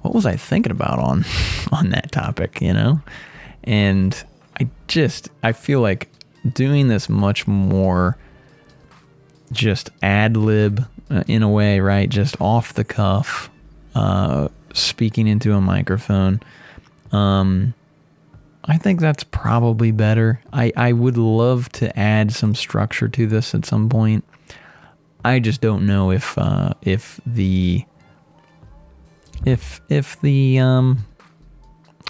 [0.00, 1.24] what was I thinking about on
[1.72, 3.00] on that topic, you know?
[3.64, 4.22] And
[4.58, 6.08] I just I feel like
[6.50, 8.16] doing this much more
[9.52, 12.08] just ad lib uh, in a way, right?
[12.08, 13.50] Just off the cuff.
[13.94, 16.40] Uh, speaking into a microphone.
[17.12, 17.74] Um,
[18.64, 20.40] I think that's probably better.
[20.52, 24.24] I, I would love to add some structure to this at some point.
[25.24, 27.84] I just don't know if uh, if the
[29.44, 31.06] if if the um,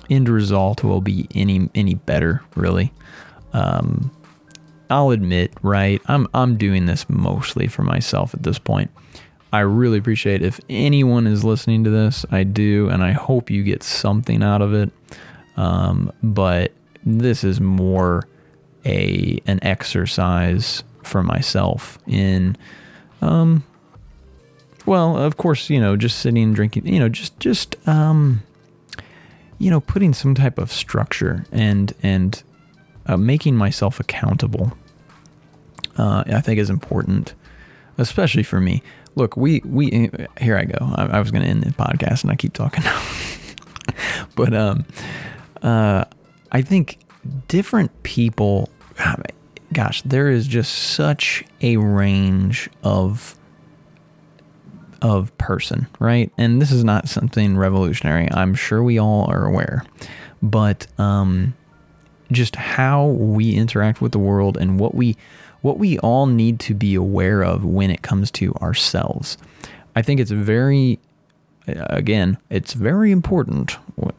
[0.08, 2.92] end result will be any any better really.
[3.52, 4.10] Um,
[4.90, 6.00] I'll admit, right?
[6.06, 8.90] I'm I'm doing this mostly for myself at this point.
[9.52, 12.24] I really appreciate if anyone is listening to this.
[12.30, 14.90] I do, and I hope you get something out of it.
[15.56, 16.72] Um, but
[17.04, 18.28] this is more
[18.84, 22.56] a an exercise for myself in,
[23.20, 23.64] um,
[24.86, 28.42] well, of course, you know, just sitting and drinking, you know, just just um,
[29.58, 32.42] you know, putting some type of structure and and
[33.06, 34.72] uh, making myself accountable.
[35.98, 37.34] Uh, I think is important,
[37.98, 38.82] especially for me
[39.14, 40.78] look, we we here I go.
[40.80, 43.02] I, I was going to end the podcast, and I keep talking now.
[44.36, 44.84] but um,
[45.62, 46.04] uh,
[46.52, 46.98] I think
[47.48, 48.68] different people.
[49.72, 53.36] Gosh, there is just such a range of
[55.02, 56.30] of person, right?
[56.36, 58.28] And this is not something revolutionary.
[58.30, 59.84] I'm sure we all are aware,
[60.42, 61.54] but um,
[62.32, 65.16] just how we interact with the world and what we
[65.62, 69.36] what we all need to be aware of when it comes to ourselves.
[69.94, 70.98] I think it's very,
[71.66, 73.76] again, it's very important.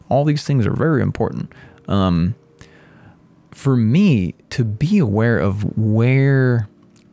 [0.09, 1.51] All these things are very important.
[1.87, 2.35] Um,
[3.51, 6.67] for me to be aware of where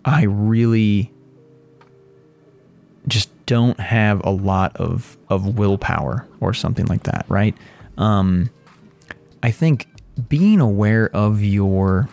[0.04, 1.12] I really
[3.06, 7.56] just don't have a lot of, of willpower or something like that, right?
[7.96, 8.50] Um,
[9.42, 9.88] I think
[10.28, 12.08] being aware of your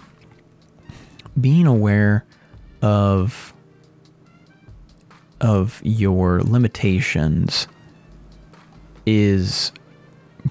[1.40, 2.26] being aware
[2.82, 3.54] of
[5.42, 7.68] of your limitations
[9.06, 9.72] is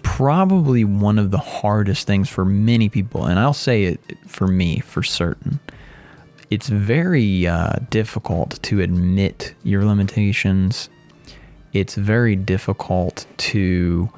[0.02, 4.80] probably one of the hardest things for many people, and I'll say it for me
[4.80, 5.60] for certain.
[6.50, 10.88] It's very uh, difficult to admit your limitations.
[11.72, 14.10] It's very difficult to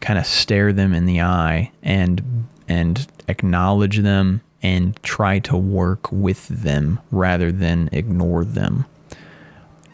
[0.00, 6.10] kind of stare them in the eye and and acknowledge them and try to work
[6.12, 8.84] with them rather than ignore them.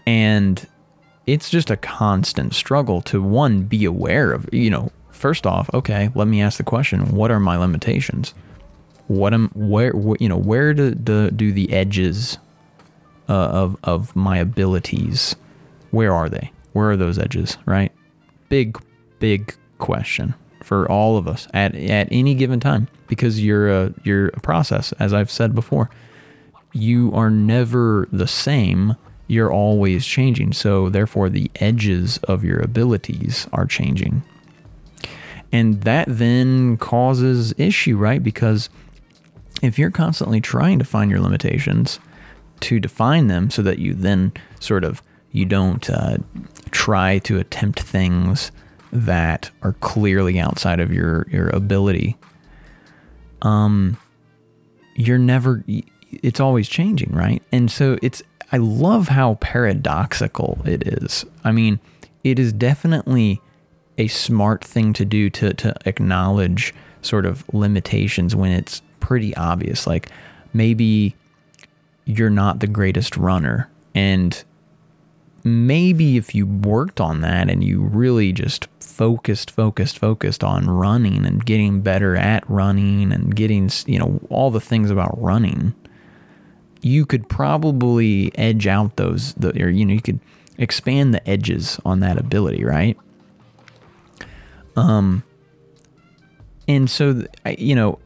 [0.07, 0.66] And
[1.27, 6.11] it's just a constant struggle to one be aware of, you know, first off, okay,
[6.14, 8.35] let me ask the question, what are my limitations?
[9.09, 12.37] What am where you know, where do the do the edges
[13.29, 15.35] uh, of of my abilities
[15.91, 16.53] where are they?
[16.73, 17.91] Where are those edges, right?
[18.51, 18.79] Big
[19.19, 24.29] big question for all of us at at any given time because you're a you're
[24.29, 25.91] a process as I've said before.
[26.73, 28.97] You are never the same.
[29.27, 30.53] You're always changing.
[30.53, 34.23] So therefore the edges of your abilities are changing.
[35.51, 38.23] And that then causes issue, right?
[38.23, 38.69] Because
[39.63, 41.99] if you're constantly trying to find your limitations
[42.61, 45.03] to define them so that you then sort of
[45.33, 46.19] you don't uh,
[46.71, 48.51] try to attempt things
[48.93, 52.16] that are clearly outside of your your ability
[53.43, 53.97] um
[54.95, 55.64] you're never
[56.11, 57.43] it's always changing right?
[57.53, 61.24] And so it's i love how paradoxical it is.
[61.45, 61.80] I mean
[62.24, 63.41] it is definitely
[63.99, 69.86] a smart thing to do to to acknowledge sort of limitations when it's pretty obvious.
[69.86, 70.11] Like
[70.53, 71.14] maybe
[72.05, 74.43] you're not the greatest runner and
[75.49, 81.24] maybe if you worked on that and you really just focused, focused, focused on running
[81.24, 85.74] and getting better at running and getting, you know, all the things about running,
[86.82, 90.20] you could probably edge out those, the, or, you know, you could
[90.59, 92.96] expand the edges on that ability, right?
[94.76, 95.22] Um,
[96.66, 97.24] and so,
[97.57, 97.99] you know,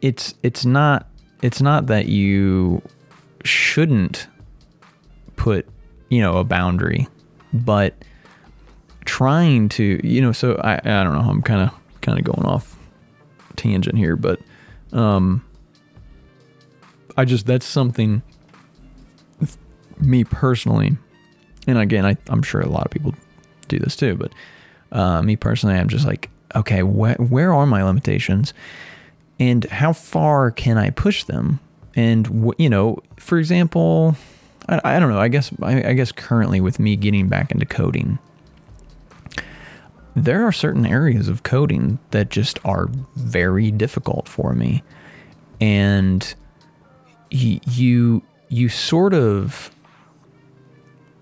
[0.00, 1.08] it's, it's not,
[1.42, 2.82] it's not that you
[3.44, 4.28] shouldn't
[5.36, 5.66] put
[6.12, 7.08] you know, a boundary,
[7.54, 7.94] but
[9.06, 12.44] trying to, you know, so I, I don't know, I'm kind of, kind of going
[12.46, 12.76] off
[13.56, 14.38] tangent here, but,
[14.92, 15.42] um,
[17.16, 18.20] I just, that's something
[20.00, 20.98] me personally,
[21.66, 23.14] and again, I, I'm sure a lot of people
[23.68, 24.34] do this too, but,
[24.92, 28.52] uh, me personally, I'm just like, okay, wh- where are my limitations
[29.40, 31.58] and how far can I push them?
[31.94, 34.14] And, you know, for example,
[34.68, 35.18] I, I don't know.
[35.18, 38.18] I guess I, I guess currently with me getting back into coding,
[40.14, 44.82] there are certain areas of coding that just are very difficult for me,
[45.60, 46.34] and
[47.30, 49.70] you you sort of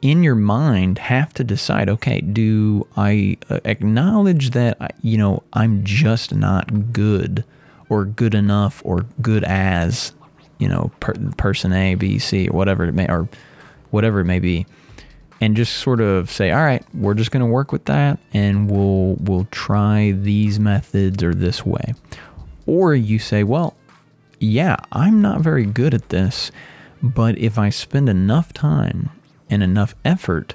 [0.03, 5.85] in your mind have to decide okay do i uh, acknowledge that you know i'm
[5.85, 7.45] just not good
[7.89, 10.13] or good enough or good as
[10.61, 13.29] you know, per, person A, B, C, or whatever it may, or
[13.91, 14.67] whatever it may be,
[15.41, 18.71] and just sort of say, all right, we're just going to work with that, and
[18.71, 21.95] we'll we'll try these methods or this way,
[22.67, 23.75] or you say, well,
[24.39, 26.53] yeah, I'm not very good at this,
[27.03, 29.11] but if I spend enough time
[29.49, 30.55] and enough effort,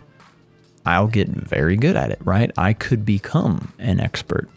[0.86, 2.52] I'll get very good at it, right?
[2.58, 4.48] I could become an expert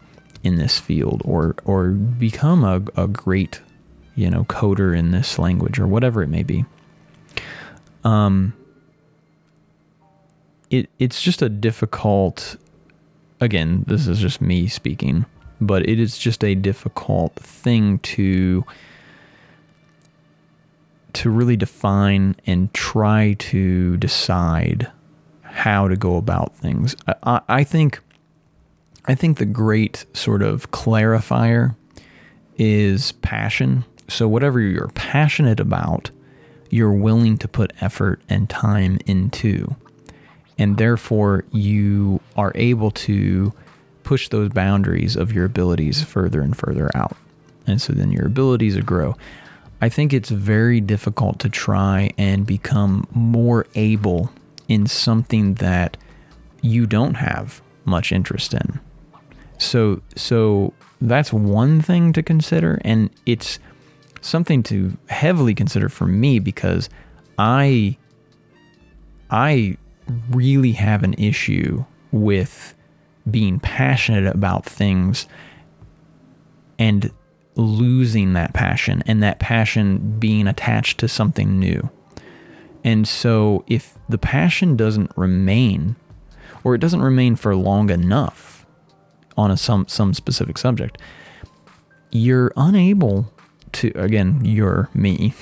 [0.43, 3.61] in this field or or become a, a great
[4.19, 6.65] you know, coder in this language or whatever it may be.
[8.03, 8.53] Um,
[10.69, 12.57] it it's just a difficult.
[13.39, 15.25] Again, this is just me speaking,
[15.61, 18.65] but it is just a difficult thing to
[21.13, 24.91] to really define and try to decide
[25.43, 26.93] how to go about things.
[27.23, 28.01] I, I think
[29.05, 31.77] I think the great sort of clarifier
[32.57, 36.11] is passion so, whatever you're passionate about,
[36.69, 39.75] you're willing to put effort and time into.
[40.57, 43.53] And therefore, you are able to
[44.03, 47.15] push those boundaries of your abilities further and further out.
[47.65, 49.15] And so then your abilities grow.
[49.81, 54.31] I think it's very difficult to try and become more able
[54.67, 55.95] in something that
[56.61, 58.79] you don't have much interest in.
[59.57, 63.59] So so that's one thing to consider and it's
[64.21, 66.89] something to heavily consider for me because
[67.37, 67.97] I
[69.29, 69.77] I
[70.29, 72.73] really have an issue with
[73.29, 75.27] being passionate about things
[76.79, 77.11] and
[77.55, 81.89] losing that passion and that passion being attached to something new.
[82.83, 85.95] And so if the passion doesn't remain
[86.63, 88.65] or it doesn't remain for long enough
[89.37, 90.97] on a some some specific subject,
[92.11, 93.31] you're unable
[93.73, 95.33] to again, you're me.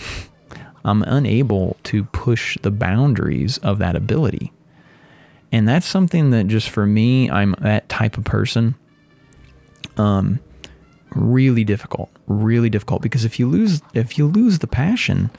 [0.85, 4.53] I'm unable to push the boundaries of that ability.
[5.51, 8.75] And that's something that just for me, I'm that type of person.
[9.97, 10.39] Um
[11.15, 15.29] really difficult, really difficult because if you lose if you lose the passion,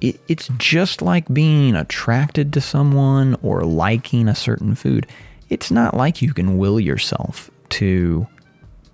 [0.00, 5.06] it, it's just like being attracted to someone or liking a certain food.
[5.48, 8.26] It's not like you can will yourself to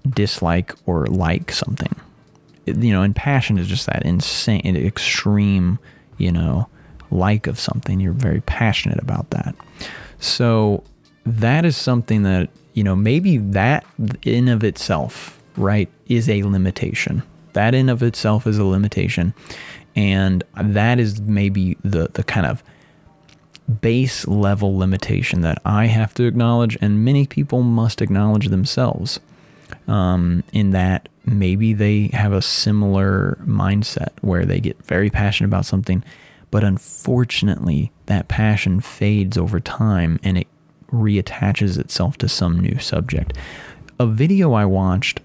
[0.09, 1.95] dislike or like something.
[2.67, 5.79] You know, and passion is just that insane, extreme,
[6.19, 6.69] you know,
[7.11, 8.01] like of something.
[8.01, 9.55] You're very passionate about that.
[10.19, 10.85] So
[11.25, 13.85] that is something that, you know, maybe that
[14.23, 17.23] in of itself, right, is a limitation.
[17.55, 19.35] That in of itself is a limitation.
[19.97, 22.63] And that is maybe the, the kind of
[23.81, 29.21] base level limitation that I have to acknowledge, and many people must acknowledge themselves.
[29.89, 35.67] Um, in that maybe they have a similar mindset where they get very passionate about
[35.67, 36.05] something,
[36.51, 40.47] but unfortunately, that passion fades over time and it
[40.93, 43.37] reattaches itself to some new subject.
[43.99, 45.21] A video I watched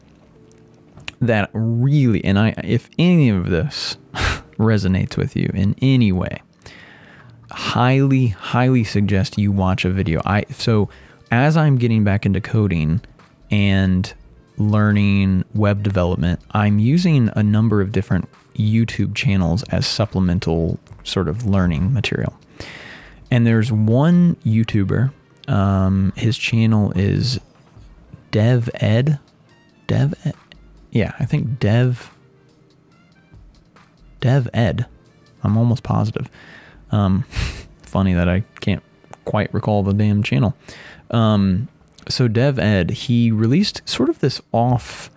[1.22, 3.98] that really, and I, if any of this
[4.58, 6.42] resonates with you in any way,
[7.52, 10.22] highly, highly suggest you watch a video.
[10.26, 10.90] I so
[11.32, 13.02] as I'm getting back into coding
[13.50, 14.14] and
[14.58, 21.46] learning web development, I'm using a number of different YouTube channels as supplemental sort of
[21.46, 22.38] learning material.
[23.32, 25.12] And there's one YouTuber,
[25.48, 27.40] um, his channel is
[28.32, 29.20] Dev Ed.
[29.88, 30.36] Dev Ed?
[30.92, 32.12] Yeah, I think Dev
[34.22, 34.86] Dev Ed.
[35.44, 36.30] I'm almost positive.
[36.92, 37.24] Um,
[37.84, 38.84] funny that I can't
[39.26, 40.56] quite recall the damn channel.
[41.12, 41.68] Um,
[42.08, 45.10] so Dev Ed, he released sort of this off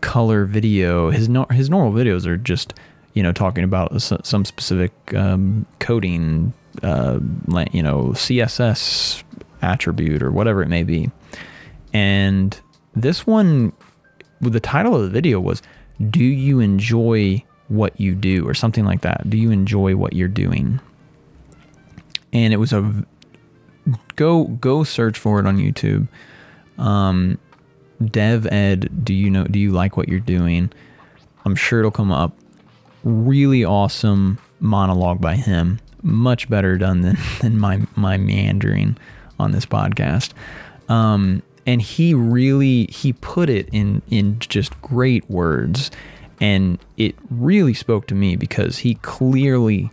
[0.00, 1.10] color video.
[1.10, 2.74] His no, his normal videos are just
[3.14, 7.18] you know talking about some specific um, coding, uh,
[7.72, 9.22] you know CSS
[9.62, 11.10] attribute or whatever it may be.
[11.92, 12.58] And
[12.94, 13.72] this one,
[14.40, 15.62] the title of the video was
[16.10, 19.28] "Do you enjoy what you do?" or something like that.
[19.28, 20.80] Do you enjoy what you're doing?
[22.32, 23.04] And it was a
[24.16, 26.08] go go search for it on YouTube.
[26.78, 27.38] Um,
[28.04, 29.44] Dev Ed, do you know?
[29.44, 30.70] Do you like what you're doing?
[31.44, 32.36] I'm sure it'll come up.
[33.04, 35.80] Really awesome monologue by him.
[36.02, 38.96] Much better done than, than my my meandering
[39.38, 40.32] on this podcast.
[40.88, 45.90] Um, and he really he put it in in just great words,
[46.40, 49.90] and it really spoke to me because he clearly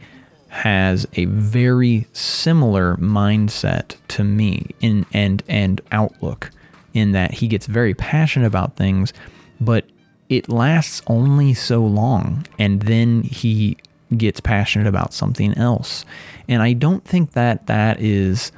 [0.50, 6.52] has a very similar mindset to me in and and outlook
[6.96, 9.14] in that he gets very passionate about things,
[9.60, 9.86] but
[10.30, 12.46] it lasts only so long.
[12.58, 13.78] And then he
[14.16, 16.06] gets passionate about something else.
[16.48, 18.52] And I don't think that that is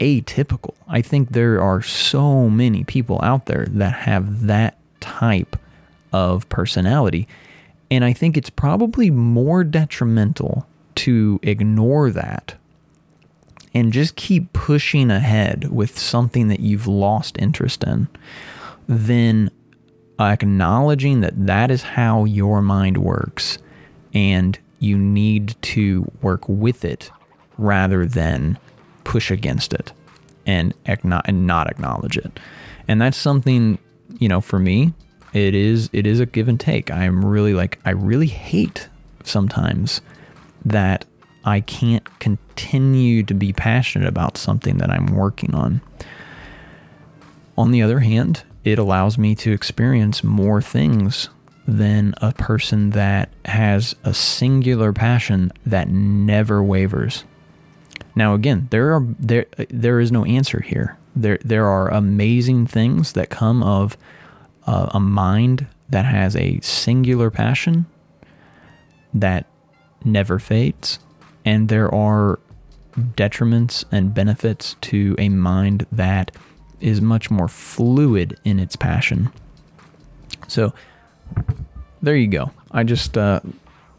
[0.00, 0.74] atypical.
[0.88, 5.56] I think there are so many people out there that have that type
[6.12, 7.26] of personality.
[7.90, 10.66] And I think it's probably more detrimental
[10.96, 12.54] to ignore that
[13.72, 18.08] and just keep pushing ahead with something that you've lost interest in,
[18.88, 19.50] then
[20.18, 23.58] acknowledging that that is how your mind works
[24.12, 27.10] and you need to work with it
[27.58, 28.58] rather than
[29.04, 29.92] push against it
[30.46, 32.40] and, and not acknowledge it.
[32.88, 33.78] And that's something,
[34.18, 34.92] you know, for me,
[35.32, 36.90] it is it is a give and take.
[36.90, 38.88] I'm really like I really hate
[39.22, 40.00] sometimes
[40.64, 41.04] that
[41.44, 45.80] I can't continue to be passionate about something that I'm working on.
[47.56, 51.28] On the other hand, it allows me to experience more things
[51.66, 57.24] than a person that has a singular passion that never wavers.
[58.14, 60.98] Now again, there are there there is no answer here.
[61.14, 63.96] There there are amazing things that come of
[64.66, 67.86] uh, a mind that has a singular passion
[69.14, 69.46] that
[70.04, 70.98] never fades
[71.44, 72.38] and there are
[72.96, 76.30] detriments and benefits to a mind that
[76.80, 79.30] is much more fluid in its passion.
[80.48, 80.72] So
[82.02, 82.50] there you go.
[82.72, 83.40] I just uh,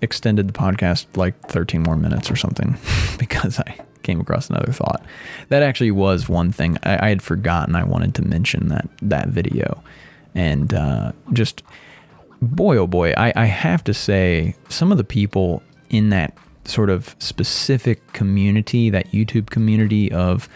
[0.02, 2.78] extended the podcast like 13 more minutes or something
[3.20, 5.04] because I came across another thought.
[5.50, 7.76] That actually was one thing I, I had forgotten.
[7.76, 9.84] I wanted to mention that that video,
[10.34, 11.64] and uh, just
[12.42, 16.36] boy oh boy, I, I have to say some of the people in that
[16.72, 20.48] sort of specific community, that YouTube community of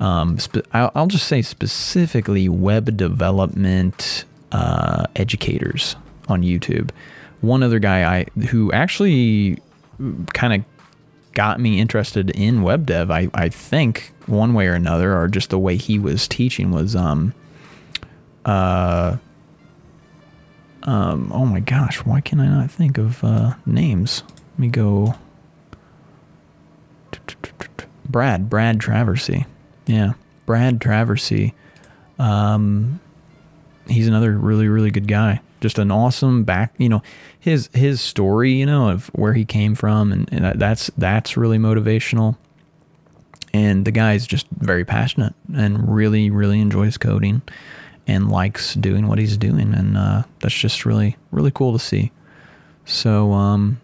[0.00, 5.94] um, spe- I'll, just say specifically web development uh, educators
[6.28, 6.90] on YouTube.
[7.42, 9.58] One other guy I who actually
[10.32, 10.64] kind of
[11.32, 13.10] got me interested in web dev.
[13.10, 16.96] I, I think one way or another, or just the way he was teaching was
[16.96, 17.34] um
[18.46, 19.16] uh
[20.84, 24.22] um oh my gosh, why can I not think of uh, names?
[24.52, 25.14] Let me go.
[28.08, 29.46] Brad Brad Traversy,
[29.86, 30.14] yeah,
[30.46, 31.52] Brad Traversy.
[32.18, 33.00] Um,
[33.88, 35.40] he's another really really good guy.
[35.60, 37.02] Just an awesome back you know
[37.38, 41.58] his his story you know of where he came from and, and that's that's really
[41.58, 42.36] motivational.
[43.52, 47.42] And the guy's just very passionate and really really enjoys coding
[48.06, 49.74] and likes doing what he's doing.
[49.74, 52.10] And uh, that's just really really cool to see.
[52.84, 53.80] So um,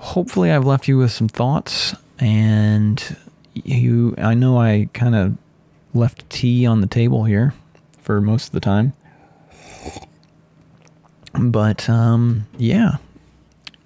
[0.00, 3.16] hopefully i've left you with some thoughts and
[3.54, 5.36] you i know i kind of
[5.94, 7.54] left tea on the table here
[8.02, 8.92] for most of the time
[11.34, 12.96] but um, yeah,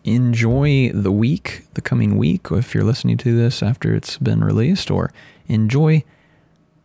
[0.04, 4.90] enjoy the week, the coming week, if you're listening to this after it's been released,
[4.90, 5.12] or
[5.46, 6.04] enjoy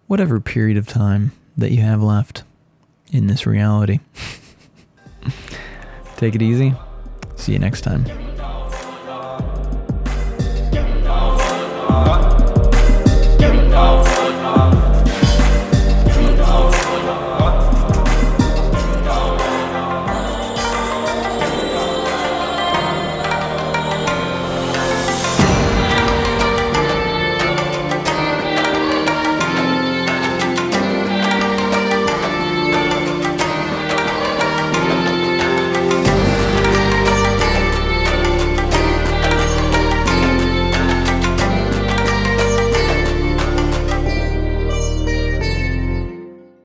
[0.08, 2.44] whatever period of time that you have left
[3.12, 4.00] in this reality.
[6.18, 6.74] Take it easy.
[7.36, 8.29] See you next time.